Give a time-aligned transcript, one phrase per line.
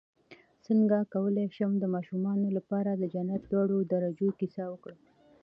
[0.65, 4.99] څنګه کولی شم د ماشومانو لپاره د جنت لوړو درجو کیسه وکړم